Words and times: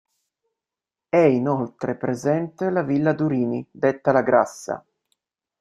È, 1.09 1.17
inoltre, 1.19 1.93
presente 1.95 2.71
la 2.71 2.81
Villa 2.81 3.13
Durini, 3.13 3.63
detta 3.69 4.11
"la 4.11 4.23
Grassa". 4.23 4.83